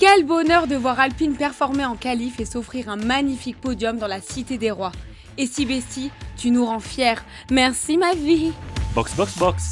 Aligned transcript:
Quel 0.00 0.24
bonheur 0.24 0.66
de 0.66 0.74
voir 0.74 0.98
Alpine 0.98 1.36
performer 1.36 1.84
en 1.84 1.94
qualif 1.94 2.40
et 2.40 2.44
s'offrir 2.44 2.88
un 2.88 2.96
magnifique 2.96 3.60
podium 3.60 3.96
dans 3.96 4.08
la 4.08 4.20
Cité 4.20 4.58
des 4.58 4.72
Rois. 4.72 4.90
Et 5.38 5.46
si 5.46 5.66
Bestie, 5.66 6.10
tu 6.36 6.50
nous 6.50 6.66
rends 6.66 6.80
fiers. 6.80 7.22
Merci 7.52 7.96
ma 7.96 8.12
vie. 8.12 8.50
Box, 8.96 9.14
box, 9.14 9.38
box. 9.38 9.62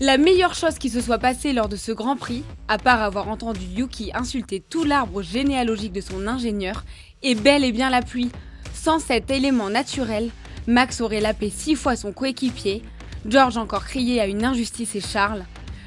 La 0.00 0.18
meilleure 0.18 0.54
chose 0.54 0.78
qui 0.78 0.90
se 0.90 1.00
soit 1.00 1.18
passée 1.18 1.52
lors 1.52 1.68
de 1.68 1.76
ce 1.76 1.92
Grand 1.92 2.16
Prix, 2.16 2.42
à 2.66 2.76
part 2.76 3.00
avoir 3.00 3.28
entendu 3.28 3.60
Yuki 3.60 4.10
insulter 4.14 4.60
tout 4.60 4.82
l'arbre 4.82 5.22
généalogique 5.22 5.92
de 5.92 6.00
son 6.00 6.26
ingénieur, 6.26 6.84
est 7.22 7.36
bel 7.36 7.62
et 7.62 7.72
bien 7.72 7.90
la 7.90 8.02
pluie. 8.02 8.32
Sans 8.74 8.98
cet 8.98 9.30
élément 9.30 9.70
naturel, 9.70 10.30
Max 10.66 11.00
aurait 11.00 11.20
lapé 11.20 11.50
six 11.50 11.76
fois 11.76 11.94
son 11.94 12.12
coéquipier, 12.12 12.82
George 13.26 13.58
encore 13.58 13.84
crié 13.84 14.20
à 14.20 14.26
une 14.26 14.44
injustice 14.44 14.96
et 14.96 15.00
Charles. 15.00 15.44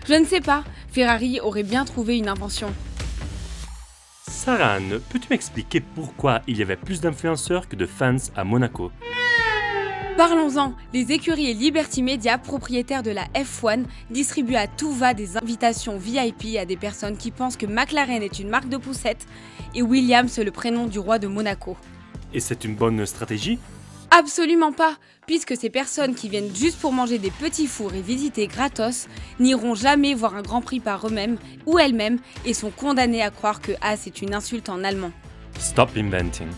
Je 0.08 0.14
ne 0.14 0.25
sais 0.25 0.41
pas, 0.41 0.64
Ferrari 0.91 1.41
aurait 1.41 1.64
bien 1.64 1.84
trouvé 1.84 2.17
une 2.17 2.30
invention. 2.30 2.73
Saran, 4.44 4.98
peux-tu 5.12 5.27
m'expliquer 5.30 5.81
pourquoi 5.81 6.41
il 6.48 6.58
y 6.58 6.63
avait 6.63 6.76
plus 6.76 7.00
d'influenceurs 7.00 7.70
que 7.70 7.76
de 7.76 7.86
fans 7.86 8.18
à 8.36 8.44
Monaco? 8.44 8.91
Parlons-en, 10.17 10.73
les 10.94 11.12
écuries 11.12 11.52
et 11.52 11.53
Liberty 11.53 12.02
Media, 12.02 12.39
propriétaires 12.39 13.03
de 13.03 13.12
la 13.12 13.25
F1, 13.36 13.84
distribuent 14.09 14.56
à 14.56 14.66
tout 14.66 14.94
va 14.94 15.14
des 15.14 15.38
invitations 15.38 15.95
VIP 15.95 16.58
à 16.58 16.66
des 16.66 16.75
personnes 16.75 17.17
qui 17.17 17.30
pensent 17.30 17.56
que 17.56 17.67
McLaren 17.67 18.23
est 18.23 18.39
une 18.39 18.50
marque 18.50 18.67
de 18.67 18.78
poussette 18.78 19.28
et 19.75 19.84
Williams 19.84 20.39
le 20.39 20.50
prénom 20.50 20.88
du 20.88 20.97
roi 20.97 21.19
de 21.19 21.28
Monaco. 21.28 21.78
Et 22.34 22.39
c'est 22.39 22.64
une 22.64 22.73
bonne 22.73 23.06
stratégie? 23.06 23.59
Absolument 24.14 24.73
pas, 24.73 24.98
puisque 25.26 25.56
ces 25.56 25.70
personnes 25.70 26.16
qui 26.16 26.28
viennent 26.28 26.54
juste 26.54 26.78
pour 26.78 26.92
manger 26.92 27.17
des 27.17 27.31
petits 27.31 27.66
fours 27.66 27.94
et 27.94 28.02
visiter 28.02 28.48
gratos 28.48 29.08
n'iront 29.40 29.73
jamais 29.73 30.14
voir 30.14 30.36
un 30.36 30.42
Grand 30.42 30.62
Prix 30.62 30.81
par 30.81 31.08
eux-mêmes 31.08 31.38
ou 31.66 31.80
elles-mêmes 31.80 32.20
et 32.45 32.53
sont 32.53 32.72
condamnées 32.72 33.23
à 33.23 33.30
croire 33.30 33.62
que 33.62 33.72
As 33.81 34.08
est 34.08 34.22
une 34.22 34.34
insulte 34.34 34.68
en 34.68 34.84
allemand. 34.84 35.12
Stop 35.59 35.92
inventing. 35.95 36.50